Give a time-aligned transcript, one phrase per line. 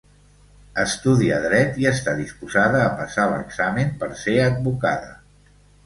[0.83, 5.19] Estudia dret i està disposada a passar l'examen per ser advocada.